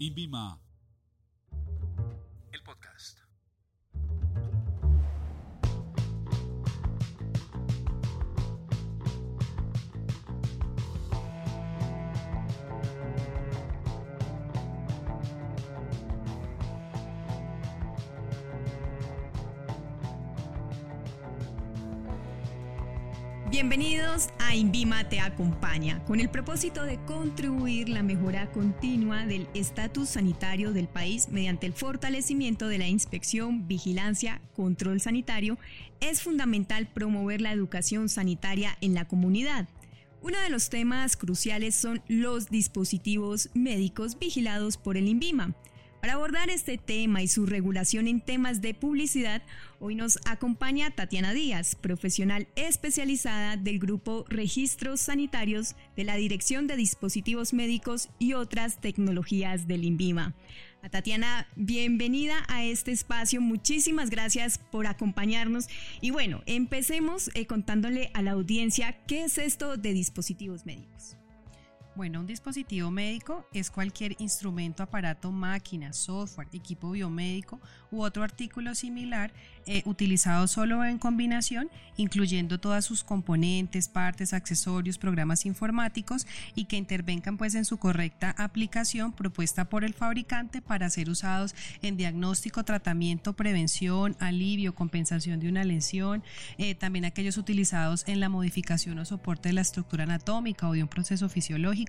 INVIMA. 0.00 0.60
El 2.52 2.62
podcast. 2.62 3.27
Bienvenidos 23.60 24.28
a 24.38 24.54
Invima 24.54 25.08
Te 25.08 25.18
Acompaña, 25.18 26.04
con 26.04 26.20
el 26.20 26.28
propósito 26.30 26.84
de 26.84 26.96
contribuir 27.06 27.88
la 27.88 28.04
mejora 28.04 28.52
continua 28.52 29.26
del 29.26 29.48
estatus 29.52 30.10
sanitario 30.10 30.72
del 30.72 30.86
país 30.86 31.28
mediante 31.28 31.66
el 31.66 31.72
fortalecimiento 31.72 32.68
de 32.68 32.78
la 32.78 32.86
inspección, 32.86 33.66
vigilancia, 33.66 34.40
control 34.54 35.00
sanitario, 35.00 35.58
es 35.98 36.22
fundamental 36.22 36.86
promover 36.86 37.40
la 37.40 37.50
educación 37.50 38.08
sanitaria 38.08 38.78
en 38.80 38.94
la 38.94 39.08
comunidad. 39.08 39.68
Uno 40.22 40.40
de 40.40 40.50
los 40.50 40.70
temas 40.70 41.16
cruciales 41.16 41.74
son 41.74 42.00
los 42.06 42.50
dispositivos 42.50 43.50
médicos 43.54 44.20
vigilados 44.20 44.76
por 44.76 44.96
el 44.96 45.08
INVIMA. 45.08 45.56
Para 46.00 46.12
abordar 46.12 46.48
este 46.48 46.78
tema 46.78 47.22
y 47.22 47.28
su 47.28 47.44
regulación 47.44 48.06
en 48.06 48.20
temas 48.20 48.62
de 48.62 48.72
publicidad, 48.72 49.42
hoy 49.80 49.96
nos 49.96 50.20
acompaña 50.26 50.92
Tatiana 50.92 51.32
Díaz, 51.32 51.74
profesional 51.74 52.46
especializada 52.54 53.56
del 53.56 53.80
grupo 53.80 54.24
Registros 54.28 55.00
Sanitarios 55.00 55.74
de 55.96 56.04
la 56.04 56.14
Dirección 56.14 56.68
de 56.68 56.76
Dispositivos 56.76 57.52
Médicos 57.52 58.10
y 58.20 58.34
otras 58.34 58.80
tecnologías 58.80 59.66
del 59.66 59.84
INVIMA. 59.84 60.34
Tatiana, 60.88 61.48
bienvenida 61.56 62.44
a 62.46 62.64
este 62.64 62.92
espacio. 62.92 63.40
Muchísimas 63.40 64.08
gracias 64.08 64.58
por 64.58 64.86
acompañarnos. 64.86 65.66
Y 66.00 66.12
bueno, 66.12 66.42
empecemos 66.46 67.30
eh, 67.34 67.46
contándole 67.46 68.12
a 68.14 68.22
la 68.22 68.30
audiencia 68.30 68.96
qué 69.06 69.24
es 69.24 69.36
esto 69.36 69.76
de 69.76 69.92
dispositivos 69.92 70.64
médicos. 70.64 71.16
Bueno, 71.98 72.20
un 72.20 72.28
dispositivo 72.28 72.92
médico 72.92 73.44
es 73.52 73.72
cualquier 73.72 74.14
instrumento, 74.20 74.84
aparato, 74.84 75.32
máquina, 75.32 75.92
software, 75.92 76.46
equipo 76.52 76.92
biomédico 76.92 77.60
u 77.90 78.02
otro 78.02 78.22
artículo 78.22 78.76
similar 78.76 79.32
eh, 79.66 79.82
utilizado 79.84 80.46
solo 80.46 80.84
en 80.84 80.98
combinación, 80.98 81.68
incluyendo 81.96 82.60
todas 82.60 82.84
sus 82.84 83.02
componentes, 83.02 83.88
partes, 83.88 84.32
accesorios, 84.32 84.96
programas 84.96 85.44
informáticos 85.44 86.24
y 86.54 86.66
que 86.66 86.76
intervengan 86.76 87.36
pues 87.36 87.56
en 87.56 87.64
su 87.64 87.78
correcta 87.78 88.32
aplicación 88.38 89.10
propuesta 89.12 89.68
por 89.68 89.82
el 89.82 89.92
fabricante 89.92 90.62
para 90.62 90.90
ser 90.90 91.10
usados 91.10 91.56
en 91.82 91.96
diagnóstico, 91.96 92.62
tratamiento, 92.62 93.32
prevención, 93.32 94.16
alivio, 94.20 94.72
compensación 94.72 95.40
de 95.40 95.48
una 95.48 95.64
lesión, 95.64 96.22
eh, 96.58 96.76
también 96.76 97.06
aquellos 97.06 97.38
utilizados 97.38 98.04
en 98.06 98.20
la 98.20 98.28
modificación 98.28 99.00
o 99.00 99.04
soporte 99.04 99.48
de 99.48 99.54
la 99.54 99.62
estructura 99.62 100.04
anatómica 100.04 100.68
o 100.68 100.74
de 100.74 100.84
un 100.84 100.88
proceso 100.88 101.28
fisiológico 101.28 101.87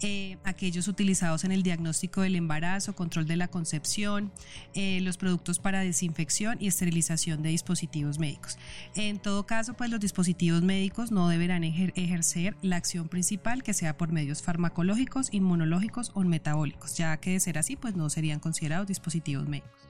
eh, 0.00 0.36
aquellos 0.44 0.88
utilizados 0.88 1.44
en 1.44 1.52
el 1.52 1.62
diagnóstico 1.62 2.22
del 2.22 2.34
embarazo, 2.34 2.94
control 2.94 3.26
de 3.26 3.36
la 3.36 3.48
concepción, 3.48 4.32
eh, 4.74 5.00
los 5.00 5.16
productos 5.16 5.58
para 5.58 5.80
desinfección 5.80 6.56
y 6.60 6.66
esterilización 6.66 7.42
de 7.42 7.50
dispositivos 7.50 8.18
médicos. 8.18 8.58
En 8.96 9.18
todo 9.20 9.46
caso, 9.46 9.74
pues 9.74 9.90
los 9.90 10.00
dispositivos 10.00 10.62
médicos 10.62 11.12
no 11.12 11.28
deberán 11.28 11.62
ejercer 11.62 12.56
la 12.62 12.76
acción 12.76 13.08
principal 13.08 13.62
que 13.62 13.74
sea 13.74 13.96
por 13.96 14.10
medios 14.10 14.42
farmacológicos, 14.42 15.28
inmunológicos 15.32 16.10
o 16.14 16.22
metabólicos, 16.22 16.96
ya 16.96 17.16
que 17.18 17.30
de 17.30 17.40
ser 17.40 17.58
así, 17.58 17.76
pues 17.76 17.94
no 17.94 18.10
serían 18.10 18.40
considerados 18.40 18.88
dispositivos 18.88 19.46
médicos. 19.46 19.88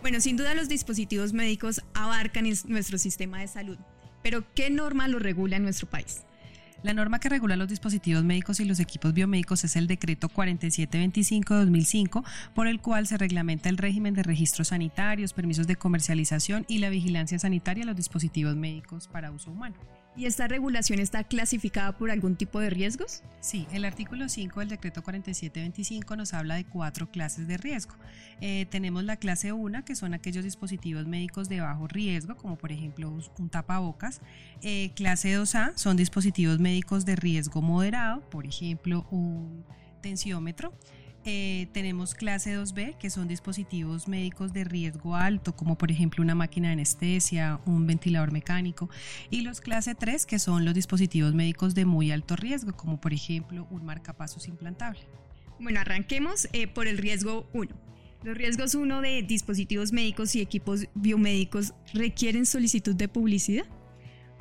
Bueno, 0.00 0.20
sin 0.20 0.36
duda 0.36 0.54
los 0.54 0.68
dispositivos 0.68 1.32
médicos 1.32 1.82
abarcan 1.94 2.48
nuestro 2.66 2.98
sistema 2.98 3.38
de 3.38 3.46
salud, 3.46 3.78
pero 4.22 4.44
¿qué 4.54 4.68
norma 4.70 5.06
lo 5.06 5.20
regula 5.20 5.56
en 5.56 5.62
nuestro 5.62 5.88
país? 5.88 6.22
La 6.82 6.94
norma 6.94 7.20
que 7.20 7.28
regula 7.28 7.54
los 7.54 7.68
dispositivos 7.68 8.24
médicos 8.24 8.58
y 8.58 8.64
los 8.64 8.80
equipos 8.80 9.14
biomédicos 9.14 9.62
es 9.62 9.76
el 9.76 9.86
decreto 9.86 10.28
4725-2005, 10.28 12.24
por 12.54 12.66
el 12.66 12.80
cual 12.80 13.06
se 13.06 13.16
reglamenta 13.18 13.68
el 13.68 13.78
régimen 13.78 14.14
de 14.14 14.24
registros 14.24 14.68
sanitarios, 14.68 15.32
permisos 15.32 15.68
de 15.68 15.76
comercialización 15.76 16.64
y 16.66 16.78
la 16.78 16.90
vigilancia 16.90 17.38
sanitaria 17.38 17.82
de 17.82 17.86
los 17.86 17.96
dispositivos 17.96 18.56
médicos 18.56 19.06
para 19.06 19.30
uso 19.30 19.52
humano. 19.52 19.76
¿Y 20.14 20.26
esta 20.26 20.46
regulación 20.46 20.98
está 20.98 21.24
clasificada 21.24 21.96
por 21.96 22.10
algún 22.10 22.36
tipo 22.36 22.60
de 22.60 22.68
riesgos? 22.68 23.22
Sí, 23.40 23.66
el 23.72 23.86
artículo 23.86 24.28
5 24.28 24.60
del 24.60 24.68
decreto 24.68 25.02
4725 25.02 26.16
nos 26.16 26.34
habla 26.34 26.56
de 26.56 26.66
cuatro 26.66 27.10
clases 27.10 27.48
de 27.48 27.56
riesgo. 27.56 27.94
Eh, 28.42 28.66
tenemos 28.68 29.04
la 29.04 29.16
clase 29.16 29.52
1, 29.52 29.86
que 29.86 29.94
son 29.94 30.12
aquellos 30.12 30.44
dispositivos 30.44 31.06
médicos 31.06 31.48
de 31.48 31.62
bajo 31.62 31.88
riesgo, 31.88 32.36
como 32.36 32.56
por 32.58 32.72
ejemplo 32.72 33.10
un 33.38 33.48
tapabocas. 33.48 34.20
Eh, 34.60 34.92
clase 34.94 35.34
2A 35.38 35.72
son 35.76 35.96
dispositivos 35.96 36.58
médicos 36.58 37.06
de 37.06 37.16
riesgo 37.16 37.62
moderado, 37.62 38.20
por 38.28 38.46
ejemplo 38.46 39.06
un 39.10 39.64
tensiómetro. 40.02 40.74
Eh, 41.24 41.68
tenemos 41.72 42.14
clase 42.14 42.58
2B, 42.58 42.96
que 42.96 43.08
son 43.08 43.28
dispositivos 43.28 44.08
médicos 44.08 44.52
de 44.52 44.64
riesgo 44.64 45.14
alto, 45.14 45.54
como 45.54 45.78
por 45.78 45.92
ejemplo 45.92 46.22
una 46.22 46.34
máquina 46.34 46.68
de 46.68 46.72
anestesia, 46.72 47.60
un 47.64 47.86
ventilador 47.86 48.32
mecánico, 48.32 48.90
y 49.30 49.42
los 49.42 49.60
clase 49.60 49.94
3, 49.94 50.26
que 50.26 50.40
son 50.40 50.64
los 50.64 50.74
dispositivos 50.74 51.32
médicos 51.32 51.76
de 51.76 51.84
muy 51.84 52.10
alto 52.10 52.34
riesgo, 52.34 52.72
como 52.76 53.00
por 53.00 53.12
ejemplo 53.12 53.68
un 53.70 53.84
marcapasos 53.84 54.48
implantable. 54.48 55.02
Bueno, 55.60 55.78
arranquemos 55.78 56.48
eh, 56.52 56.66
por 56.66 56.88
el 56.88 56.98
riesgo 56.98 57.48
1. 57.52 57.70
Los 58.24 58.36
riesgos 58.36 58.74
1 58.74 59.00
de 59.00 59.22
dispositivos 59.22 59.92
médicos 59.92 60.34
y 60.34 60.40
equipos 60.40 60.86
biomédicos 60.94 61.72
requieren 61.94 62.46
solicitud 62.46 62.96
de 62.96 63.08
publicidad. 63.08 63.66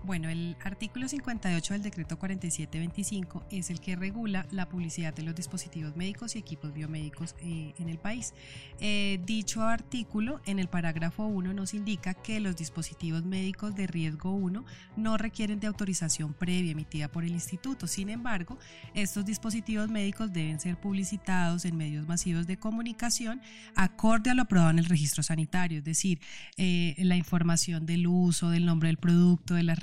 Bueno, 0.04 0.30
el 0.30 0.58
artículo 0.64 1.08
58 1.08 1.76
del 1.76 1.84
decreto 1.84 2.18
4725 2.18 3.46
es 3.52 3.70
el 3.70 3.80
que 3.80 3.96
regula 3.96 4.48
la 4.50 4.68
publicidad 4.68 5.14
de 5.14 5.22
los 5.22 5.36
dispositivos 5.36 5.96
médicos 5.96 6.36
y 6.36 6.40
equipos 6.40 6.74
biomédicos 6.74 7.36
eh, 7.40 7.76
en 7.78 7.88
el 7.88 8.00
país. 8.00 8.34
Eh, 8.80 9.20
dicho 9.24 9.62
artículo 9.62 10.42
en 10.48 10.58
el 10.58 10.70
parágrafo 10.70 11.26
1 11.26 11.54
nos 11.54 11.76
indica 11.76 12.16
que 12.16 12.40
los 12.40 12.56
dispositivos 12.56 13.24
médicos 13.26 13.76
de 13.76 13.86
riesgo 13.86 14.32
1 14.32 14.66
no 14.98 15.18
requieren 15.18 15.60
de 15.60 15.68
autorización 15.68 16.34
previa 16.34 16.72
emitida 16.72 17.08
por 17.08 17.24
el 17.24 17.32
instituto. 17.32 17.86
Sin 17.86 18.10
embargo, 18.10 18.58
estos 18.96 19.24
dispositivos 19.24 19.88
médicos 19.88 20.34
deben 20.34 20.60
ser 20.60 20.78
publicitados 20.78 21.64
en 21.66 21.78
medios 21.78 22.08
masivos 22.08 22.48
de 22.48 22.58
comunicación 22.58 23.40
acorde 23.76 24.32
a 24.32 24.34
lo 24.34 24.42
aprobado 24.42 24.72
en 24.72 24.80
el 24.80 24.86
registro 24.86 25.22
sanitario, 25.22 25.78
es 25.78 25.84
decir, 25.84 26.20
eh, 26.58 26.96
la 26.98 27.18
información 27.18 27.86
del 27.86 28.08
uso, 28.08 28.50
del 28.50 28.66
nombre 28.66 28.88
del 28.88 28.98
producto, 28.98 29.54
de 29.54 29.62
las 29.62 29.80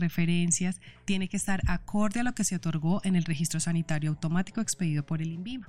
tiene 1.05 1.29
que 1.29 1.37
estar 1.37 1.61
acorde 1.67 2.21
a 2.21 2.23
lo 2.23 2.35
que 2.35 2.45
se 2.45 2.57
otorgó 2.57 3.01
en 3.05 3.17
el 3.17 3.25
registro 3.25 3.61
sanitario 3.61 4.11
automático 4.11 4.61
expedido 4.61 5.05
por 5.05 5.23
el 5.23 5.33
INVIMA. 5.33 5.69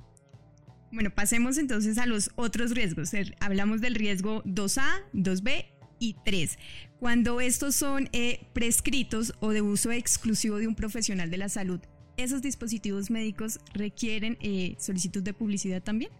Bueno, 0.92 1.10
pasemos 1.10 1.56
entonces 1.58 1.98
a 1.98 2.06
los 2.06 2.30
otros 2.34 2.72
riesgos. 2.72 3.12
Hablamos 3.40 3.80
del 3.80 3.94
riesgo 3.94 4.42
2A, 4.44 4.86
2B 5.12 5.66
y 6.00 6.16
3. 6.24 6.58
Cuando 6.98 7.40
estos 7.40 7.76
son 7.76 8.08
eh, 8.12 8.46
prescritos 8.52 9.34
o 9.40 9.50
de 9.50 9.62
uso 9.62 9.92
exclusivo 9.92 10.56
de 10.56 10.66
un 10.66 10.74
profesional 10.74 11.30
de 11.30 11.38
la 11.38 11.48
salud, 11.48 11.80
¿esos 12.16 12.42
dispositivos 12.42 13.10
médicos 13.10 13.60
requieren 13.72 14.36
eh, 14.40 14.74
solicitud 14.78 15.22
de 15.22 15.32
publicidad 15.32 15.82
también? 15.82 16.10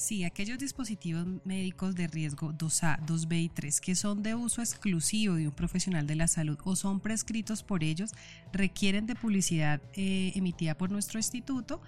Sí, 0.00 0.24
aquellos 0.24 0.56
dispositivos 0.56 1.26
médicos 1.44 1.94
de 1.94 2.06
riesgo 2.06 2.54
2A, 2.54 3.04
2B 3.04 3.42
y 3.42 3.48
3 3.50 3.82
que 3.82 3.94
son 3.94 4.22
de 4.22 4.34
uso 4.34 4.62
exclusivo 4.62 5.34
de 5.34 5.46
un 5.46 5.52
profesional 5.52 6.06
de 6.06 6.16
la 6.16 6.26
salud 6.26 6.56
o 6.64 6.74
son 6.74 7.00
prescritos 7.00 7.62
por 7.62 7.84
ellos 7.84 8.12
requieren 8.50 9.06
de 9.06 9.14
publicidad 9.14 9.78
eh, 9.92 10.32
emitida 10.34 10.74
por 10.74 10.90
nuestro 10.90 11.18
instituto 11.18 11.82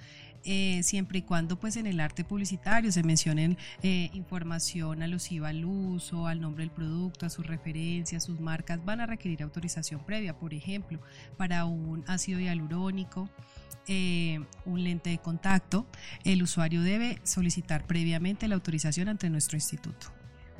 eh, 0.44 0.82
siempre 0.82 1.18
y 1.18 1.22
cuando 1.22 1.58
pues 1.58 1.76
en 1.76 1.86
el 1.86 2.00
arte 2.00 2.24
publicitario 2.24 2.90
se 2.92 3.02
mencionen 3.02 3.56
eh, 3.82 4.10
información 4.12 5.02
alusiva 5.02 5.48
al 5.48 5.64
uso, 5.64 6.26
al 6.26 6.40
nombre 6.40 6.64
del 6.64 6.70
producto, 6.70 7.26
a 7.26 7.30
sus 7.30 7.46
referencias, 7.46 8.24
sus 8.24 8.40
marcas, 8.40 8.84
van 8.84 9.00
a 9.00 9.06
requerir 9.06 9.42
autorización 9.42 10.04
previa, 10.04 10.38
por 10.38 10.54
ejemplo, 10.54 11.00
para 11.36 11.64
un 11.64 12.04
ácido 12.06 12.40
hialurónico. 12.40 13.28
un 14.64 14.84
lente 14.84 15.10
de 15.10 15.18
contacto, 15.18 15.86
el 16.24 16.42
usuario 16.42 16.82
debe 16.82 17.18
solicitar 17.24 17.84
previamente 17.86 18.46
la 18.46 18.54
autorización 18.54 19.08
ante 19.08 19.28
nuestro 19.28 19.56
instituto. 19.56 20.12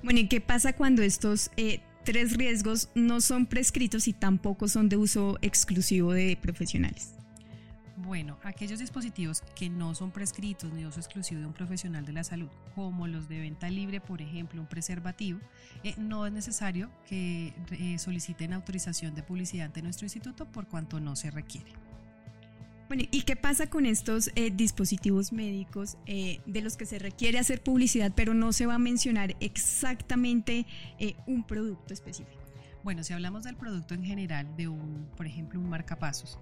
Bueno, 0.03 0.19
¿y 0.19 0.27
qué 0.27 0.41
pasa 0.41 0.73
cuando 0.73 1.03
estos 1.03 1.51
eh, 1.57 1.81
tres 2.05 2.37
riesgos 2.37 2.89
no 2.95 3.21
son 3.21 3.47
prescritos 3.47 4.09
y 4.09 4.13
tampoco 4.13 4.67
son 4.67 4.89
de 4.89 4.97
uso 4.97 5.39
exclusivo 5.43 6.13
de 6.13 6.37
profesionales? 6.41 7.15
Bueno, 8.05 8.37
aquellos 8.43 8.81
dispositivos 8.81 9.43
que 9.55 9.71
no 9.71 9.95
son 9.95 10.11
prescritos 10.11 10.73
ni 10.73 10.85
uso 10.85 10.99
exclusivo 10.99 11.41
de 11.41 11.47
un 11.47 11.53
profesional 11.53 12.05
de 12.05 12.13
la 12.13 12.25
salud, 12.25 12.49
como 12.75 13.07
los 13.07 13.29
de 13.29 13.41
venta 13.41 13.71
libre, 13.71 14.01
por 14.01 14.21
ejemplo, 14.21 14.61
un 14.61 14.67
preservativo, 14.67 15.39
eh, 15.85 15.95
no 15.99 16.27
es 16.27 16.33
necesario 16.33 16.91
que 17.07 17.55
eh, 17.71 17.99
soliciten 17.99 18.53
autorización 18.53 19.15
de 19.15 19.23
publicidad 19.23 19.67
ante 19.67 19.83
nuestro 19.83 20.07
instituto 20.07 20.47
por 20.47 20.67
cuanto 20.67 20.99
no 20.99 21.15
se 21.15 21.31
requiere. 21.31 21.73
Bueno, 22.93 23.05
¿y 23.11 23.23
qué 23.23 23.37
pasa 23.37 23.71
con 23.71 23.87
estos 23.87 24.31
eh, 24.35 24.51
dispositivos 24.51 25.33
médicos 25.33 25.97
eh, 26.05 26.41
de 26.45 26.61
los 26.61 26.77
que 26.77 26.85
se 26.85 26.99
requiere 26.99 27.39
hacer 27.39 27.63
publicidad, 27.63 28.13
pero 28.15 28.35
no 28.35 28.53
se 28.53 28.67
va 28.67 28.75
a 28.75 28.79
mencionar 28.79 29.35
exactamente 29.41 30.67
eh, 30.99 31.15
un 31.27 31.43
producto 31.43 31.95
específico? 31.95 32.43
Bueno, 32.85 33.03
si 33.03 33.15
hablamos 33.15 33.45
del 33.45 33.57
producto 33.57 33.95
en 33.95 34.05
general, 34.05 34.47
de 34.59 34.69
un, 34.69 35.09
por 35.17 35.27
ejemplo, 35.27 35.59
un 35.59 35.71
marcapasos, 35.71 36.39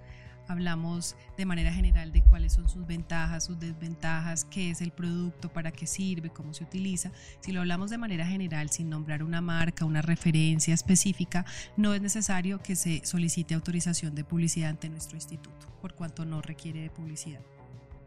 hablamos 0.50 1.16
de 1.36 1.46
manera 1.46 1.72
general 1.72 2.12
de 2.12 2.22
cuáles 2.22 2.54
son 2.54 2.68
sus 2.68 2.86
ventajas, 2.86 3.44
sus 3.44 3.58
desventajas, 3.60 4.44
qué 4.44 4.70
es 4.70 4.80
el 4.80 4.90
producto, 4.90 5.48
para 5.48 5.70
qué 5.70 5.86
sirve, 5.86 6.30
cómo 6.30 6.54
se 6.54 6.64
utiliza. 6.64 7.12
Si 7.40 7.52
lo 7.52 7.60
hablamos 7.60 7.90
de 7.90 7.98
manera 7.98 8.26
general, 8.26 8.70
sin 8.70 8.90
nombrar 8.90 9.22
una 9.22 9.40
marca, 9.40 9.84
una 9.84 10.02
referencia 10.02 10.74
específica, 10.74 11.44
no 11.76 11.94
es 11.94 12.02
necesario 12.02 12.58
que 12.60 12.74
se 12.74 13.02
solicite 13.04 13.54
autorización 13.54 14.14
de 14.14 14.24
publicidad 14.24 14.70
ante 14.70 14.88
nuestro 14.88 15.16
instituto, 15.16 15.68
por 15.80 15.94
cuanto 15.94 16.24
no 16.24 16.42
requiere 16.42 16.80
de 16.80 16.90
publicidad 16.90 17.40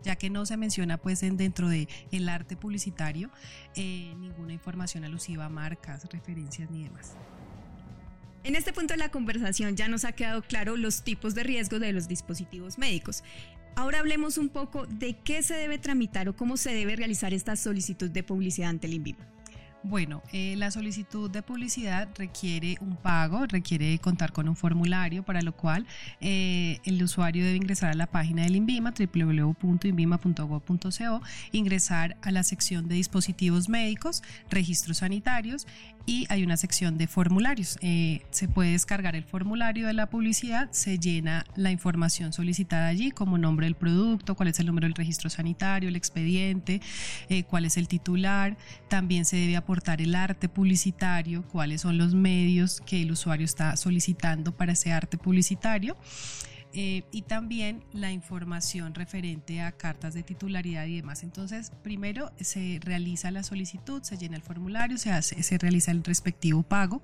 ya 0.03 0.17
que 0.17 0.29
no 0.29 0.45
se 0.45 0.57
menciona 0.57 0.97
pues 0.97 1.23
en, 1.23 1.37
dentro 1.37 1.69
de 1.69 1.87
el 2.11 2.27
arte 2.27 2.57
publicitario 2.57 3.29
eh, 3.73 4.13
ninguna 4.19 4.51
información 4.51 5.05
alusiva 5.05 5.45
a 5.45 5.49
marcas, 5.49 6.03
referencias 6.11 6.69
ni 6.69 6.83
demás. 6.83 7.15
En 8.43 8.55
este 8.55 8.73
punto 8.73 8.93
de 8.93 8.97
la 8.97 9.09
conversación 9.09 9.77
ya 9.77 9.87
nos 9.87 10.03
ha 10.03 10.11
quedado 10.11 10.41
claro 10.41 10.75
los 10.75 11.03
tipos 11.03 11.33
de 11.33 11.43
riesgo 11.43 11.79
de 11.79 11.93
los 11.93 12.09
dispositivos 12.09 12.77
médicos. 12.77 13.23
Ahora 13.75 13.99
hablemos 13.99 14.37
un 14.37 14.49
poco 14.49 14.85
de 14.85 15.15
qué 15.23 15.43
se 15.43 15.53
debe 15.53 15.77
tramitar 15.77 16.27
o 16.27 16.35
cómo 16.35 16.57
se 16.57 16.73
debe 16.73 16.97
realizar 16.97 17.33
esta 17.33 17.55
solicitud 17.55 18.09
de 18.09 18.21
publicidad 18.21 18.69
ante 18.69 18.87
el 18.87 18.95
INVIMA. 18.95 19.33
Bueno, 19.85 20.23
eh, 20.31 20.55
la 20.57 20.71
solicitud 20.71 21.29
de 21.29 21.41
publicidad 21.41 22.07
requiere 22.17 22.77
un 22.79 22.95
pago, 22.95 23.45
requiere 23.47 23.99
contar 23.99 24.31
con 24.31 24.47
un 24.47 24.55
formulario, 24.55 25.23
para 25.23 25.41
lo 25.41 25.57
cual 25.57 25.85
eh, 26.21 26.79
el 26.85 27.03
usuario 27.03 27.43
debe 27.43 27.57
ingresar 27.57 27.91
a 27.91 27.93
la 27.93 28.07
página 28.07 28.43
del 28.43 28.55
INVIMA, 28.55 28.93
www.invima.gov.co, 28.97 31.21
ingresar 31.51 32.15
a 32.21 32.31
la 32.31 32.43
sección 32.43 32.87
de 32.87 32.95
dispositivos 32.95 33.67
médicos, 33.67 34.23
registros 34.49 34.99
sanitarios 34.99 35.67
y 36.05 36.25
hay 36.29 36.43
una 36.43 36.57
sección 36.57 36.97
de 36.97 37.07
formularios. 37.07 37.77
Eh, 37.81 38.21
se 38.31 38.47
puede 38.47 38.71
descargar 38.71 39.15
el 39.15 39.23
formulario 39.23 39.87
de 39.87 39.93
la 39.93 40.09
publicidad, 40.09 40.69
se 40.71 40.99
llena 40.99 41.45
la 41.55 41.71
información 41.71 42.33
solicitada 42.33 42.87
allí, 42.87 43.11
como 43.11 43.37
nombre 43.37 43.65
del 43.65 43.75
producto, 43.75 44.35
cuál 44.35 44.49
es 44.49 44.59
el 44.59 44.65
número 44.65 44.87
del 44.87 44.95
registro 44.95 45.29
sanitario, 45.29 45.89
el 45.89 45.95
expediente, 45.95 46.81
cuál 47.47 47.65
es 47.65 47.77
el 47.77 47.87
titular. 47.87 48.57
También 48.89 49.25
se 49.25 49.37
debe 49.37 49.55
aportar 49.55 50.01
el 50.01 50.15
arte 50.15 50.49
publicitario, 50.49 51.43
cuáles 51.43 51.81
son 51.81 51.97
los 51.97 52.13
medios 52.13 52.81
que 52.81 53.01
el 53.01 53.11
usuario 53.11 53.45
está 53.45 53.75
solicitando 53.77 54.51
para 54.55 54.73
ese 54.73 54.91
arte 54.91 55.17
publicitario. 55.17 55.95
Eh, 56.75 57.03
y 57.11 57.21
también 57.21 57.83
la 57.93 58.11
información 58.11 58.95
referente 58.95 59.61
a 59.61 59.71
cartas 59.73 60.15
de 60.15 60.23
titularidad 60.23 60.87
y 60.87 60.95
demás. 60.95 61.21
Entonces, 61.21 61.71
primero 61.83 62.31
se 62.39 62.79
realiza 62.81 63.29
la 63.29 63.43
solicitud, 63.43 64.01
se 64.01 64.17
llena 64.17 64.37
el 64.37 64.41
formulario, 64.41 64.97
se, 64.97 65.11
hace, 65.11 65.43
se 65.43 65.59
realiza 65.59 65.91
el 65.91 66.03
respectivo 66.03 66.63
pago 66.63 67.03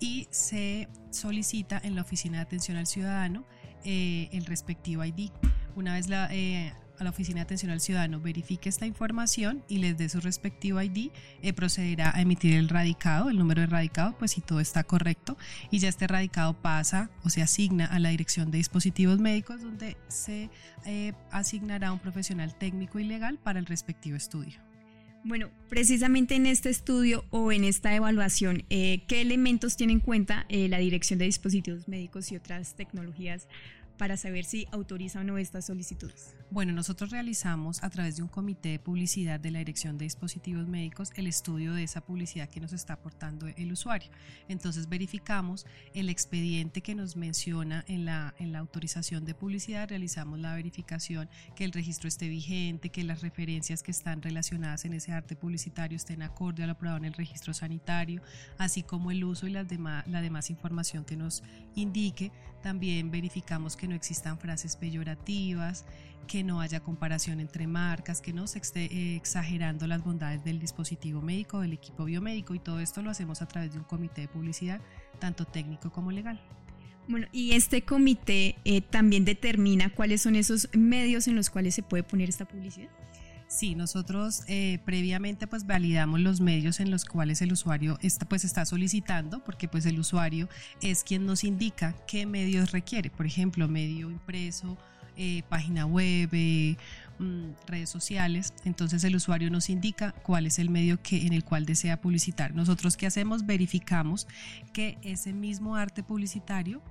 y 0.00 0.26
se 0.30 0.88
solicita 1.10 1.78
en 1.84 1.96
la 1.96 2.02
oficina 2.02 2.38
de 2.38 2.44
atención 2.44 2.78
al 2.78 2.86
ciudadano 2.86 3.44
eh, 3.84 4.30
el 4.32 4.46
respectivo 4.46 5.04
ID. 5.04 5.30
Una 5.76 5.94
vez 5.94 6.08
la, 6.08 6.28
eh, 6.32 6.72
a 6.98 7.04
la 7.04 7.10
Oficina 7.10 7.36
de 7.36 7.42
Atención 7.42 7.70
al 7.70 7.80
Ciudadano 7.80 8.20
verifique 8.20 8.68
esta 8.68 8.86
información 8.86 9.64
y 9.68 9.78
les 9.78 9.96
dé 9.96 10.08
su 10.08 10.20
respectivo 10.20 10.80
ID, 10.80 11.10
eh, 11.42 11.52
procederá 11.52 12.16
a 12.16 12.20
emitir 12.20 12.54
el 12.54 12.68
radicado, 12.68 13.30
el 13.30 13.38
número 13.38 13.62
de 13.62 13.66
radicado, 13.66 14.16
pues 14.18 14.32
si 14.32 14.40
todo 14.40 14.60
está 14.60 14.84
correcto, 14.84 15.36
y 15.70 15.78
ya 15.78 15.88
este 15.88 16.06
radicado 16.06 16.54
pasa 16.54 17.10
o 17.24 17.30
se 17.30 17.42
asigna 17.42 17.86
a 17.86 17.98
la 17.98 18.10
Dirección 18.10 18.50
de 18.50 18.58
Dispositivos 18.58 19.18
Médicos, 19.18 19.62
donde 19.62 19.96
se 20.08 20.50
eh, 20.84 21.12
asignará 21.30 21.92
un 21.92 21.98
profesional 21.98 22.54
técnico 22.54 22.98
y 22.98 23.04
legal 23.04 23.38
para 23.38 23.58
el 23.58 23.66
respectivo 23.66 24.16
estudio. 24.16 24.60
Bueno, 25.24 25.48
precisamente 25.70 26.34
en 26.34 26.44
este 26.44 26.68
estudio 26.68 27.24
o 27.30 27.50
en 27.50 27.64
esta 27.64 27.94
evaluación, 27.94 28.64
eh, 28.68 29.04
¿qué 29.08 29.22
elementos 29.22 29.76
tiene 29.76 29.94
en 29.94 30.00
cuenta 30.00 30.46
la 30.50 30.78
Dirección 30.78 31.18
de 31.18 31.24
Dispositivos 31.24 31.88
Médicos 31.88 32.30
y 32.30 32.36
otras 32.36 32.74
tecnologías 32.74 33.48
para 33.96 34.16
saber 34.16 34.44
si 34.44 34.66
autoriza 34.70 35.20
o 35.20 35.24
no 35.24 35.38
estas 35.38 35.66
solicitudes? 35.66 36.34
Bueno, 36.50 36.72
nosotros 36.72 37.10
realizamos 37.10 37.82
a 37.82 37.90
través 37.90 38.16
de 38.16 38.22
un 38.22 38.28
comité 38.28 38.68
de 38.68 38.78
publicidad 38.78 39.40
de 39.40 39.50
la 39.50 39.58
Dirección 39.58 39.98
de 39.98 40.04
Dispositivos 40.04 40.68
Médicos 40.68 41.10
el 41.16 41.26
estudio 41.26 41.72
de 41.72 41.82
esa 41.82 42.00
publicidad 42.00 42.48
que 42.48 42.60
nos 42.60 42.72
está 42.72 42.92
aportando 42.92 43.48
el 43.48 43.72
usuario. 43.72 44.08
Entonces 44.46 44.88
verificamos 44.88 45.66
el 45.94 46.08
expediente 46.10 46.80
que 46.80 46.94
nos 46.94 47.16
menciona 47.16 47.84
en 47.88 48.04
la, 48.04 48.34
en 48.38 48.52
la 48.52 48.60
autorización 48.60 49.24
de 49.24 49.34
publicidad, 49.34 49.88
realizamos 49.88 50.38
la 50.38 50.54
verificación 50.54 51.28
que 51.56 51.64
el 51.64 51.72
registro 51.72 52.08
esté 52.08 52.28
vigente, 52.28 52.90
que 52.90 53.02
las 53.02 53.22
referencias 53.22 53.82
que 53.82 53.90
están 53.90 54.22
relacionadas 54.22 54.84
en 54.84 54.92
ese 54.92 55.12
arte 55.12 55.34
publicitario 55.34 55.96
estén 55.96 56.22
acorde 56.22 56.62
a 56.62 56.66
lo 56.66 56.72
aprobado 56.72 56.98
en 56.98 57.06
el 57.06 57.14
registro 57.14 57.52
sanitario, 57.54 58.22
así 58.58 58.82
como 58.82 59.10
el 59.10 59.24
uso 59.24 59.46
y 59.46 59.50
las 59.50 59.66
demás, 59.66 60.06
la 60.06 60.20
demás 60.20 60.50
información 60.50 61.04
que 61.04 61.16
nos 61.16 61.42
indique. 61.74 62.30
También 62.62 63.10
verificamos 63.10 63.76
que 63.76 63.88
no 63.88 63.94
existan 63.94 64.38
frases 64.38 64.76
peyorativas, 64.76 65.84
que 66.26 66.33
no 66.42 66.60
haya 66.60 66.80
comparación 66.80 67.38
entre 67.38 67.66
marcas, 67.66 68.20
que 68.20 68.32
no 68.32 68.46
se 68.46 68.58
esté 68.58 68.86
eh, 68.86 69.16
exagerando 69.16 69.86
las 69.86 70.02
bondades 70.02 70.42
del 70.42 70.58
dispositivo 70.58 71.20
médico, 71.22 71.60
del 71.60 71.74
equipo 71.74 72.04
biomédico 72.06 72.54
y 72.54 72.58
todo 72.58 72.80
esto 72.80 73.02
lo 73.02 73.10
hacemos 73.10 73.42
a 73.42 73.46
través 73.46 73.72
de 73.72 73.78
un 73.78 73.84
comité 73.84 74.22
de 74.22 74.28
publicidad, 74.28 74.80
tanto 75.18 75.44
técnico 75.44 75.92
como 75.92 76.10
legal. 76.10 76.40
Bueno, 77.06 77.26
y 77.32 77.52
este 77.52 77.82
comité 77.82 78.56
eh, 78.64 78.80
también 78.80 79.24
determina 79.24 79.90
cuáles 79.90 80.22
son 80.22 80.36
esos 80.36 80.68
medios 80.72 81.28
en 81.28 81.36
los 81.36 81.50
cuales 81.50 81.74
se 81.74 81.82
puede 81.82 82.02
poner 82.02 82.30
esta 82.30 82.46
publicidad. 82.46 82.88
Sí, 83.46 83.74
nosotros 83.74 84.42
eh, 84.48 84.80
previamente 84.84 85.46
pues 85.46 85.66
validamos 85.66 86.18
los 86.20 86.40
medios 86.40 86.80
en 86.80 86.90
los 86.90 87.04
cuales 87.04 87.42
el 87.42 87.52
usuario 87.52 87.98
está, 88.02 88.26
pues 88.26 88.44
está 88.44 88.64
solicitando, 88.64 89.44
porque 89.44 89.68
pues 89.68 89.86
el 89.86 89.98
usuario 90.00 90.48
es 90.80 91.04
quien 91.04 91.26
nos 91.26 91.44
indica 91.44 91.94
qué 92.08 92.26
medios 92.26 92.72
requiere, 92.72 93.10
por 93.10 93.26
ejemplo, 93.26 93.68
medio 93.68 94.10
impreso, 94.10 94.78
eh, 95.16 95.42
página 95.48 95.86
web, 95.86 96.28
eh, 96.32 96.76
mm, 97.18 97.50
redes 97.66 97.90
sociales. 97.90 98.52
Entonces 98.64 99.04
el 99.04 99.16
usuario 99.16 99.50
nos 99.50 99.70
indica 99.70 100.12
cuál 100.12 100.46
es 100.46 100.58
el 100.58 100.70
medio 100.70 101.00
que, 101.02 101.26
en 101.26 101.32
el 101.32 101.44
cual 101.44 101.66
desea 101.66 102.00
publicitar. 102.00 102.54
Nosotros 102.54 102.96
qué 102.96 103.06
hacemos? 103.06 103.46
Verificamos 103.46 104.26
que 104.72 104.98
ese 105.02 105.32
mismo 105.32 105.76
arte 105.76 106.02
publicitario 106.02 106.82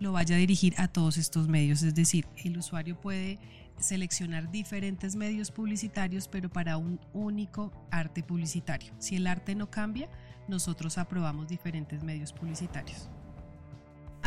lo 0.00 0.12
vaya 0.12 0.36
a 0.36 0.38
dirigir 0.38 0.74
a 0.78 0.88
todos 0.88 1.18
estos 1.18 1.48
medios. 1.48 1.82
Es 1.82 1.94
decir, 1.94 2.26
el 2.44 2.58
usuario 2.58 3.00
puede 3.00 3.38
seleccionar 3.78 4.50
diferentes 4.50 5.16
medios 5.16 5.50
publicitarios, 5.50 6.28
pero 6.28 6.48
para 6.48 6.76
un 6.76 7.00
único 7.12 7.72
arte 7.90 8.22
publicitario. 8.22 8.92
Si 8.98 9.16
el 9.16 9.26
arte 9.26 9.54
no 9.54 9.70
cambia, 9.70 10.08
nosotros 10.48 10.98
aprobamos 10.98 11.48
diferentes 11.48 12.02
medios 12.02 12.32
publicitarios. 12.32 13.08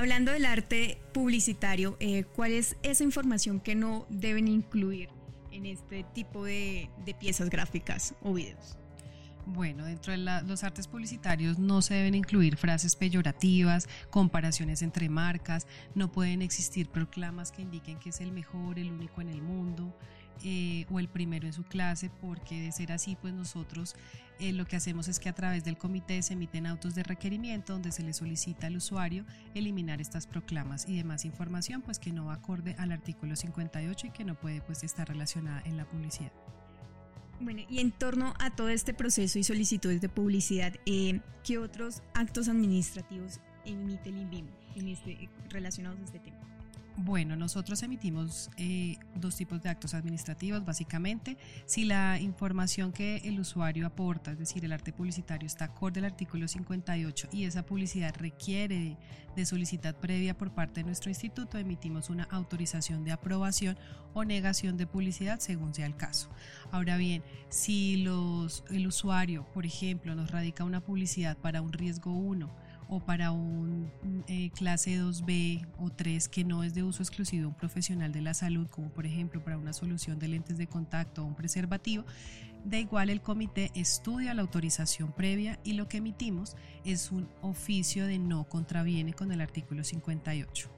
Hablando 0.01 0.31
del 0.31 0.48
arte 0.48 0.98
publicitario, 1.13 1.96
eh, 2.00 2.24
¿cuál 2.24 2.53
es 2.53 2.75
esa 2.81 3.03
información 3.03 3.60
que 3.60 3.75
no 3.75 4.08
deben 4.10 4.48
incluir 4.48 5.10
en 5.51 5.67
este 5.67 6.03
tipo 6.15 6.43
de, 6.43 6.89
piezas 7.20 7.51
gráficas 7.51 8.15
o 8.24 8.34
videos? 8.34 8.79
Bueno, 9.46 9.86
dentro 9.86 10.12
de 10.12 10.17
los 10.17 10.63
artes 10.63 10.88
publicitarios 10.88 11.60
no 11.60 11.84
se 11.84 11.93
deben 11.93 12.15
incluir 12.15 12.58
frases 12.58 12.96
peyorativas, 12.96 13.88
comparaciones 14.10 14.81
entre 14.81 15.08
marcas, 15.08 15.67
no 15.93 16.12
pueden 16.12 16.41
existir 16.41 16.89
proclamas 16.89 17.51
que 17.51 17.62
indiquen 17.62 18.00
que 18.00 18.10
es 18.10 18.22
el 18.22 18.31
mejor, 18.31 18.79
el 18.79 18.91
único 18.91 19.22
en 19.22 19.29
el 19.29 19.43
mundo, 19.43 19.96
eh, 20.43 20.85
o 20.89 21.00
el 21.00 21.07
primero 21.07 21.47
en 21.47 21.53
su 21.53 21.63
clase, 21.63 22.09
porque 22.21 22.61
de 22.61 22.71
ser 22.71 22.91
así, 22.91 23.15
pues 23.19 23.33
nosotros 23.33 23.95
eh, 24.39 24.53
lo 24.53 24.65
que 24.65 24.75
hacemos 24.75 25.07
es 25.07 25.19
que 25.19 25.29
a 25.29 25.33
través 25.33 25.63
del 25.63 25.77
comité 25.77 26.21
se 26.23 26.33
emiten 26.33 26.65
autos 26.65 26.95
de 26.95 27.03
requerimiento 27.03 27.73
donde 27.73 27.91
se 27.91 28.01
le 28.01 28.11
solicita 28.11 28.67
al 28.67 28.75
usuario 28.75 29.23
eliminar 29.53 30.01
estas 30.01 30.25
proclamas 30.25 30.88
y 30.88 30.97
demás 30.97 31.25
información, 31.25 31.83
pues 31.83 32.00
que 32.00 32.11
no 32.11 32.25
va 32.25 32.33
acorde 32.33 32.75
al 32.79 32.91
artículo 32.91 33.35
58 33.35 34.07
y 34.07 34.09
que 34.09 34.23
no 34.23 34.33
puede 34.33 34.61
pues 34.61 34.83
estar 34.83 35.07
relacionada 35.07 35.61
en 35.65 35.77
la 35.77 35.85
publicidad. 35.85 36.31
Bueno, 37.39 37.61
y 37.69 37.79
en 37.79 37.91
torno 37.91 38.33
a 38.39 38.55
todo 38.55 38.69
este 38.69 38.93
proceso 38.93 39.39
y 39.39 39.43
solicitudes 39.43 40.01
de 40.01 40.09
publicidad, 40.09 40.73
eh, 40.85 41.21
¿qué 41.43 41.57
otros 41.57 42.01
actos 42.13 42.47
administrativos 42.47 43.39
emite 43.65 44.09
el 44.09 44.17
INVIM 44.17 44.47
en 44.75 44.88
este, 44.88 45.29
relacionados 45.50 46.00
a 46.00 46.03
este 46.03 46.19
tema? 46.19 46.50
Bueno, 46.98 47.38
nosotros 47.38 47.81
emitimos 47.83 48.50
eh, 48.57 48.98
dos 49.15 49.38
tipos 49.38 49.62
de 49.62 49.69
actos 49.69 49.93
administrativos, 49.93 50.65
básicamente. 50.65 51.38
Si 51.65 51.86
la 51.86 52.19
información 52.19 52.91
que 52.91 53.17
el 53.24 53.39
usuario 53.39 53.88
aporta, 53.88 54.31
es 54.31 54.39
decir, 54.39 54.65
el 54.65 54.74
arte 54.74 54.91
publicitario, 54.91 55.48
está 55.48 55.65
acorde 55.65 56.00
al 56.00 56.05
artículo 56.05 56.48
58 56.48 57.29
y 57.31 57.45
esa 57.45 57.65
publicidad 57.65 58.13
requiere 58.17 58.98
de, 59.36 59.45
solicitud 59.45 59.95
previa 59.95 60.38
por 60.38 60.53
parte 60.53 60.81
de 60.81 60.83
nuestro 60.86 61.10
instituto, 61.10 61.57
emitimos 61.57 62.10
una 62.10 62.25
autorización 62.25 63.05
de 63.05 63.13
aprobación 63.13 63.77
o 64.13 64.25
negación 64.25 64.75
de 64.77 64.86
publicidad 64.86 65.39
según 65.39 65.74
sea 65.74 65.86
el 65.86 65.95
caso. 65.95 66.29
Ahora 66.71 66.98
bien, 66.98 67.24
si 67.50 67.98
los, 68.03 68.65
el 68.69 68.86
usuario, 68.86 69.48
por 69.53 69.65
ejemplo, 69.65 70.13
nos 70.13 70.29
radica 70.29 70.65
una 70.65 70.81
publicidad 70.81 71.38
para 71.38 71.62
un 71.62 71.71
riesgo 71.71 72.12
1, 72.12 72.53
o 72.91 73.00
para 73.00 73.31
un 73.31 73.89
eh, 74.27 74.51
clase 74.53 75.01
2B 75.01 75.65
o 75.79 75.89
3 75.89 76.27
que 76.27 76.43
no 76.43 76.62
es 76.62 76.74
de 76.74 76.83
uso 76.83 77.01
exclusivo 77.01 77.43
de 77.43 77.48
un 77.48 77.53
profesional 77.53 78.12
de 78.12 78.21
la 78.21 78.33
salud, 78.33 78.67
como 78.69 78.89
por 78.89 79.05
ejemplo 79.05 79.41
para 79.41 79.57
una 79.57 79.71
solución 79.71 80.19
de 80.19 80.27
lentes 80.27 80.57
de 80.57 80.67
contacto 80.67 81.24
o 81.24 81.25
un 81.25 81.33
preservativo, 81.33 82.03
de 82.65 82.81
igual 82.81 83.10
el 83.10 83.21
comité 83.21 83.71
estudia 83.75 84.33
la 84.33 84.41
autorización 84.41 85.13
previa 85.13 85.57
y 85.63 85.74
lo 85.74 85.88
que 85.88 85.98
emitimos 85.98 86.57
es 86.83 87.13
un 87.13 87.29
oficio 87.41 88.05
de 88.05 88.19
no 88.19 88.43
contraviene 88.43 89.13
con 89.13 89.31
el 89.31 89.39
artículo 89.39 89.86
58. 89.86 90.69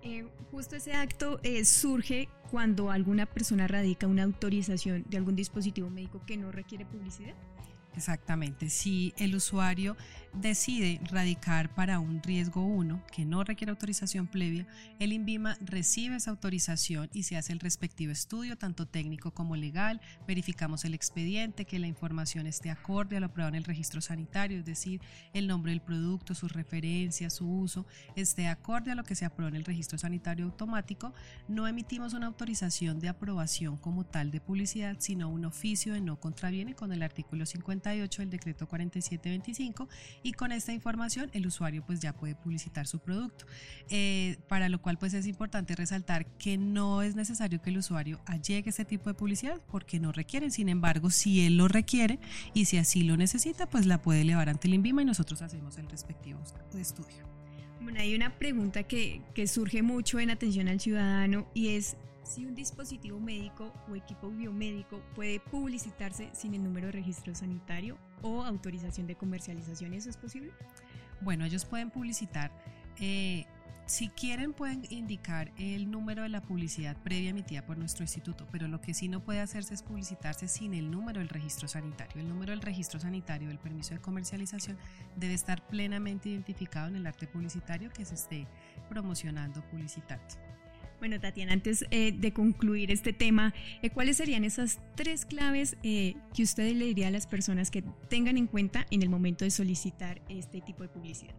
Eh, 0.00 0.26
justo 0.50 0.76
ese 0.76 0.94
acto 0.94 1.40
eh, 1.42 1.66
surge 1.66 2.30
cuando 2.50 2.90
alguna 2.90 3.26
persona 3.26 3.66
radica 3.66 4.06
una 4.06 4.22
autorización 4.22 5.04
de 5.10 5.18
algún 5.18 5.36
dispositivo 5.36 5.90
médico 5.90 6.22
que 6.24 6.38
no 6.38 6.50
requiere 6.50 6.86
publicidad. 6.86 7.34
Exactamente. 7.96 8.70
Si 8.70 9.12
el 9.16 9.34
usuario 9.34 9.96
decide 10.34 11.00
radicar 11.10 11.74
para 11.74 11.98
un 11.98 12.22
riesgo 12.22 12.62
1 12.62 13.02
que 13.10 13.24
no 13.24 13.42
requiere 13.42 13.70
autorización 13.70 14.26
previa, 14.26 14.66
el 14.98 15.12
INVIMA 15.12 15.56
recibe 15.60 16.16
esa 16.16 16.30
autorización 16.30 17.08
y 17.12 17.24
se 17.24 17.36
hace 17.36 17.52
el 17.52 17.60
respectivo 17.60 18.12
estudio, 18.12 18.56
tanto 18.56 18.86
técnico 18.86 19.32
como 19.32 19.56
legal. 19.56 20.00
Verificamos 20.26 20.84
el 20.84 20.94
expediente, 20.94 21.64
que 21.64 21.78
la 21.78 21.86
información 21.86 22.46
esté 22.46 22.70
acorde 22.70 23.16
a 23.16 23.20
lo 23.20 23.26
aprobado 23.26 23.48
en 23.48 23.56
el 23.56 23.64
registro 23.64 24.00
sanitario, 24.00 24.58
es 24.58 24.64
decir, 24.64 25.00
el 25.32 25.46
nombre 25.48 25.72
del 25.72 25.80
producto, 25.80 26.34
sus 26.34 26.52
referencias, 26.52 27.34
su 27.34 27.50
uso, 27.50 27.86
esté 28.14 28.46
acorde 28.46 28.92
a 28.92 28.94
lo 28.94 29.04
que 29.04 29.14
se 29.14 29.24
aprobó 29.24 29.48
en 29.48 29.56
el 29.56 29.64
registro 29.64 29.98
sanitario 29.98 30.44
automático. 30.44 31.12
No 31.48 31.66
emitimos 31.66 32.14
una 32.14 32.26
autorización 32.26 33.00
de 33.00 33.08
aprobación 33.08 33.76
como 33.76 34.04
tal 34.04 34.30
de 34.30 34.40
publicidad, 34.40 34.96
sino 35.00 35.28
un 35.28 35.46
oficio 35.46 35.94
de 35.94 36.00
no 36.00 36.20
contraviene 36.20 36.74
con 36.74 36.92
el 36.92 37.02
artículo 37.02 37.44
58 37.78 38.22
del 38.22 38.30
decreto 38.30 38.66
4725 38.66 39.88
y 40.22 40.32
con 40.32 40.52
esta 40.52 40.72
información 40.72 41.30
el 41.32 41.46
usuario 41.46 41.82
pues 41.86 42.00
ya 42.00 42.12
puede 42.12 42.34
publicitar 42.34 42.86
su 42.86 42.98
producto. 42.98 43.46
Eh, 43.90 44.36
para 44.48 44.68
lo 44.68 44.80
cual 44.80 44.98
pues 44.98 45.14
es 45.14 45.26
importante 45.26 45.74
resaltar 45.74 46.26
que 46.38 46.58
no 46.58 47.02
es 47.02 47.14
necesario 47.14 47.60
que 47.62 47.70
el 47.70 47.78
usuario 47.78 48.20
allegue 48.26 48.70
este 48.70 48.84
tipo 48.84 49.10
de 49.10 49.14
publicidad 49.14 49.60
porque 49.70 50.00
no 50.00 50.12
requieren, 50.12 50.50
sin 50.50 50.68
embargo 50.68 51.10
si 51.10 51.46
él 51.46 51.56
lo 51.56 51.68
requiere 51.68 52.18
y 52.54 52.66
si 52.66 52.78
así 52.78 53.02
lo 53.02 53.16
necesita 53.16 53.66
pues 53.66 53.86
la 53.86 54.02
puede 54.02 54.22
elevar 54.22 54.48
ante 54.48 54.68
el 54.68 54.74
INVIMA 54.74 55.02
y 55.02 55.04
nosotros 55.04 55.42
hacemos 55.42 55.78
el 55.78 55.88
respectivo 55.88 56.40
estudio. 56.78 57.26
Bueno, 57.80 58.00
hay 58.00 58.14
una 58.14 58.36
pregunta 58.38 58.82
que, 58.82 59.22
que 59.34 59.46
surge 59.46 59.82
mucho 59.82 60.18
en 60.18 60.30
atención 60.30 60.68
al 60.68 60.80
ciudadano 60.80 61.48
y 61.54 61.76
es 61.76 61.96
si 62.28 62.44
un 62.44 62.54
dispositivo 62.54 63.18
médico 63.18 63.72
o 63.88 63.96
equipo 63.96 64.30
biomédico 64.30 65.00
puede 65.14 65.40
publicitarse 65.40 66.28
sin 66.34 66.54
el 66.54 66.62
número 66.62 66.86
de 66.86 66.92
registro 66.92 67.34
sanitario 67.34 67.96
o 68.22 68.44
autorización 68.44 69.06
de 69.06 69.16
comercialización, 69.16 69.94
¿eso 69.94 70.10
es 70.10 70.16
posible? 70.16 70.52
Bueno, 71.22 71.46
ellos 71.46 71.64
pueden 71.64 71.90
publicitar. 71.90 72.52
Eh, 73.00 73.46
si 73.86 74.08
quieren 74.10 74.52
pueden 74.52 74.82
indicar 74.90 75.50
el 75.56 75.90
número 75.90 76.22
de 76.22 76.28
la 76.28 76.42
publicidad 76.42 76.94
previa 77.02 77.30
emitida 77.30 77.64
por 77.64 77.78
nuestro 77.78 78.04
instituto, 78.04 78.46
pero 78.52 78.68
lo 78.68 78.82
que 78.82 78.92
sí 78.92 79.08
no 79.08 79.20
puede 79.20 79.40
hacerse 79.40 79.72
es 79.72 79.82
publicitarse 79.82 80.46
sin 80.46 80.74
el 80.74 80.90
número 80.90 81.20
del 81.20 81.30
registro 81.30 81.66
sanitario. 81.68 82.20
El 82.20 82.28
número 82.28 82.50
del 82.50 82.60
registro 82.60 83.00
sanitario 83.00 83.48
del 83.48 83.58
permiso 83.58 83.94
de 83.94 84.00
comercialización 84.00 84.76
debe 85.16 85.32
estar 85.32 85.66
plenamente 85.66 86.28
identificado 86.28 86.88
en 86.88 86.96
el 86.96 87.06
arte 87.06 87.26
publicitario 87.26 87.90
que 87.90 88.04
se 88.04 88.16
esté 88.16 88.46
promocionando, 88.90 89.62
publicitando. 89.70 90.57
Bueno, 90.98 91.20
Tatiana, 91.20 91.52
antes 91.52 91.84
eh, 91.92 92.12
de 92.12 92.32
concluir 92.32 92.90
este 92.90 93.12
tema, 93.12 93.54
eh, 93.82 93.90
¿cuáles 93.90 94.16
serían 94.16 94.42
esas 94.42 94.80
tres 94.96 95.24
claves 95.24 95.76
eh, 95.84 96.16
que 96.34 96.42
usted 96.42 96.74
le 96.74 96.86
diría 96.86 97.06
a 97.06 97.10
las 97.12 97.28
personas 97.28 97.70
que 97.70 97.84
tengan 98.08 98.36
en 98.36 98.48
cuenta 98.48 98.84
en 98.90 99.02
el 99.02 99.08
momento 99.08 99.44
de 99.44 99.52
solicitar 99.52 100.20
este 100.28 100.60
tipo 100.60 100.82
de 100.82 100.88
publicidad? 100.88 101.34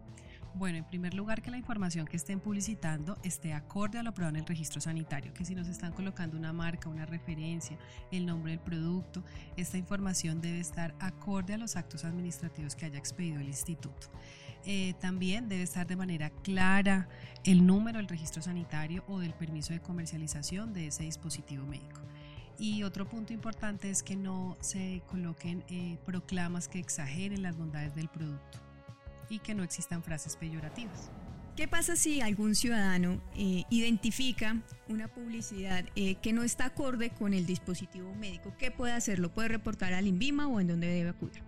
Bueno, 0.54 0.78
en 0.78 0.84
primer 0.84 1.14
lugar, 1.14 1.42
que 1.42 1.50
la 1.50 1.58
información 1.58 2.06
que 2.06 2.16
estén 2.16 2.40
publicitando 2.40 3.18
esté 3.22 3.52
acorde 3.52 3.98
a 3.98 4.02
lo 4.02 4.10
aprobado 4.10 4.36
en 4.36 4.42
el 4.42 4.46
registro 4.46 4.80
sanitario, 4.80 5.32
que 5.32 5.44
si 5.44 5.54
nos 5.54 5.68
están 5.68 5.92
colocando 5.92 6.36
una 6.36 6.52
marca, 6.52 6.88
una 6.88 7.06
referencia, 7.06 7.78
el 8.10 8.26
nombre 8.26 8.52
del 8.52 8.60
producto, 8.60 9.22
esta 9.56 9.78
información 9.78 10.40
debe 10.40 10.58
estar 10.58 10.94
acorde 10.98 11.54
a 11.54 11.58
los 11.58 11.76
actos 11.76 12.04
administrativos 12.04 12.74
que 12.74 12.86
haya 12.86 12.98
expedido 12.98 13.40
el 13.40 13.46
instituto. 13.46 14.08
Eh, 14.66 14.94
también 15.00 15.48
debe 15.48 15.62
estar 15.62 15.86
de 15.86 15.96
manera 15.96 16.30
clara 16.30 17.08
el 17.44 17.66
número 17.66 17.98
del 17.98 18.08
registro 18.08 18.42
sanitario 18.42 19.04
o 19.08 19.18
del 19.18 19.32
permiso 19.32 19.72
de 19.72 19.80
comercialización 19.80 20.72
de 20.74 20.88
ese 20.88 21.04
dispositivo 21.04 21.64
médico. 21.66 22.00
Y 22.58 22.82
otro 22.82 23.08
punto 23.08 23.32
importante 23.32 23.88
es 23.88 24.02
que 24.02 24.16
no 24.16 24.58
se 24.60 25.02
coloquen 25.08 25.64
eh, 25.68 25.96
proclamas 26.04 26.68
que 26.68 26.78
exageren 26.78 27.42
las 27.42 27.56
bondades 27.56 27.94
del 27.94 28.08
producto 28.08 28.58
y 29.30 29.38
que 29.38 29.54
no 29.54 29.62
existan 29.62 30.02
frases 30.02 30.36
peyorativas. 30.36 31.10
¿Qué 31.56 31.66
pasa 31.66 31.96
si 31.96 32.20
algún 32.20 32.54
ciudadano 32.54 33.20
eh, 33.34 33.64
identifica 33.70 34.60
una 34.88 35.08
publicidad 35.08 35.84
que 35.84 36.32
no 36.32 36.42
está 36.42 36.66
acorde 36.66 37.10
con 37.10 37.32
el 37.34 37.46
dispositivo 37.46 38.14
médico? 38.14 38.54
¿Qué 38.58 38.70
puede 38.70 38.92
hacer? 38.92 39.18
¿Lo 39.18 39.32
puede 39.32 39.48
reportar 39.48 39.94
al 39.94 40.06
INVIMA 40.06 40.46
o 40.46 40.60
en 40.60 40.68
dónde 40.68 40.86
debe 40.86 41.10
acudir? 41.10 41.42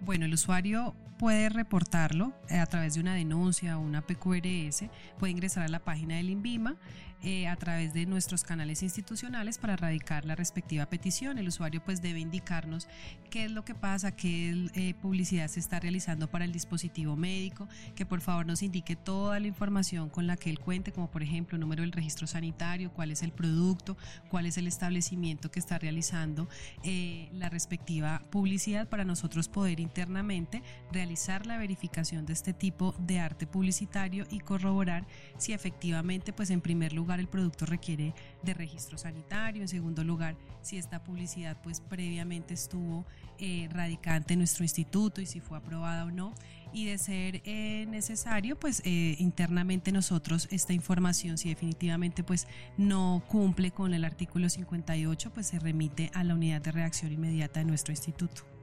Bueno, 0.00 0.26
el 0.26 0.34
usuario 0.34 0.94
puede 1.18 1.48
reportarlo 1.48 2.32
eh, 2.48 2.58
a 2.58 2.66
través 2.66 2.94
de 2.94 3.00
una 3.00 3.14
denuncia 3.14 3.78
o 3.78 3.80
una 3.80 4.02
PQRS, 4.02 4.84
puede 5.18 5.32
ingresar 5.32 5.64
a 5.64 5.68
la 5.68 5.80
página 5.80 6.16
del 6.16 6.30
INVIMA 6.30 6.76
eh, 7.24 7.48
a 7.48 7.56
través 7.56 7.92
de 7.94 8.06
nuestros 8.06 8.44
canales 8.44 8.84
institucionales 8.84 9.58
para 9.58 9.74
radicar 9.74 10.24
la 10.24 10.36
respectiva 10.36 10.86
petición. 10.86 11.36
El 11.38 11.48
usuario 11.48 11.82
pues 11.84 12.00
debe 12.00 12.20
indicarnos 12.20 12.86
qué 13.28 13.46
es 13.46 13.50
lo 13.50 13.64
que 13.64 13.74
pasa, 13.74 14.14
qué 14.14 14.68
eh, 14.74 14.94
publicidad 14.94 15.48
se 15.48 15.58
está 15.58 15.80
realizando 15.80 16.30
para 16.30 16.44
el 16.44 16.52
dispositivo 16.52 17.16
médico, 17.16 17.66
que 17.96 18.06
por 18.06 18.20
favor 18.20 18.46
nos 18.46 18.62
indique 18.62 18.94
toda 18.94 19.40
la 19.40 19.48
información 19.48 20.10
con 20.10 20.28
la 20.28 20.36
que 20.36 20.48
él 20.48 20.60
cuente, 20.60 20.92
como 20.92 21.10
por 21.10 21.24
ejemplo 21.24 21.58
número 21.58 21.82
del 21.82 21.90
registro 21.90 22.28
sanitario, 22.28 22.92
cuál 22.92 23.10
es 23.10 23.24
el 23.24 23.32
producto, 23.32 23.96
cuál 24.28 24.46
es 24.46 24.56
el 24.56 24.68
establecimiento 24.68 25.50
que 25.50 25.58
está 25.58 25.76
realizando 25.76 26.48
eh, 26.84 27.30
la 27.32 27.48
respectiva 27.48 28.22
publicidad 28.30 28.88
para 28.88 29.04
nosotros 29.04 29.48
poder 29.48 29.80
internamente 29.80 30.62
realizar 30.92 31.07
la 31.46 31.56
verificación 31.56 32.26
de 32.26 32.32
este 32.32 32.52
tipo 32.52 32.94
de 32.98 33.18
arte 33.18 33.46
publicitario 33.46 34.26
y 34.30 34.40
corroborar 34.40 35.06
si 35.38 35.52
efectivamente 35.52 36.32
pues 36.32 36.50
en 36.50 36.60
primer 36.60 36.92
lugar 36.92 37.20
el 37.20 37.28
producto 37.28 37.66
requiere 37.66 38.14
de 38.42 38.54
registro 38.54 38.98
sanitario, 38.98 39.62
en 39.62 39.68
segundo 39.68 40.04
lugar 40.04 40.36
si 40.62 40.76
esta 40.76 41.02
publicidad 41.02 41.60
pues 41.62 41.80
previamente 41.80 42.54
estuvo 42.54 43.06
eh, 43.38 43.68
radicante 43.70 44.34
en 44.34 44.40
nuestro 44.40 44.64
instituto 44.64 45.20
y 45.20 45.26
si 45.26 45.40
fue 45.40 45.58
aprobada 45.58 46.04
o 46.04 46.10
no 46.10 46.34
y 46.72 46.86
de 46.86 46.98
ser 46.98 47.40
eh, 47.44 47.86
necesario 47.88 48.58
pues 48.58 48.82
eh, 48.84 49.16
internamente 49.18 49.92
nosotros 49.92 50.48
esta 50.50 50.72
información 50.72 51.38
si 51.38 51.48
definitivamente 51.48 52.22
pues 52.22 52.46
no 52.76 53.22
cumple 53.28 53.70
con 53.70 53.94
el 53.94 54.04
artículo 54.04 54.48
58 54.48 55.30
pues 55.32 55.46
se 55.46 55.58
remite 55.58 56.10
a 56.14 56.24
la 56.24 56.34
unidad 56.34 56.60
de 56.60 56.72
reacción 56.72 57.12
inmediata 57.12 57.60
de 57.60 57.66
nuestro 57.66 57.92
instituto. 57.92 58.57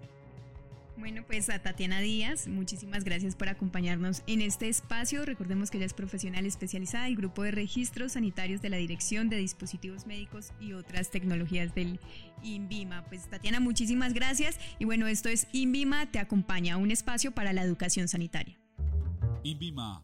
Bueno, 0.97 1.23
pues 1.27 1.49
a 1.49 1.59
Tatiana 1.59 1.99
Díaz, 1.99 2.47
muchísimas 2.47 3.03
gracias 3.03 3.35
por 3.35 3.49
acompañarnos 3.49 4.23
en 4.27 4.41
este 4.41 4.69
espacio. 4.69 5.25
Recordemos 5.25 5.69
que 5.69 5.77
ella 5.77 5.85
es 5.85 5.93
profesional 5.93 6.45
especializada 6.45 7.05
del 7.05 7.17
Grupo 7.17 7.43
de 7.43 7.51
Registros 7.51 8.13
Sanitarios 8.13 8.61
de 8.61 8.69
la 8.69 8.77
Dirección 8.77 9.29
de 9.29 9.35
Dispositivos 9.37 10.07
Médicos 10.07 10.53
y 10.59 10.73
otras 10.73 11.11
tecnologías 11.11 11.75
del 11.75 11.99
INVIMA. 12.43 13.05
Pues 13.05 13.29
Tatiana, 13.29 13.59
muchísimas 13.59 14.13
gracias. 14.13 14.57
Y 14.79 14.85
bueno, 14.85 15.07
esto 15.07 15.27
es 15.27 15.47
INVIMA, 15.51 16.11
te 16.11 16.19
acompaña, 16.19 16.77
un 16.77 16.91
espacio 16.91 17.31
para 17.31 17.51
la 17.51 17.63
educación 17.63 18.07
sanitaria. 18.07 18.57
INVIMA 19.43 20.01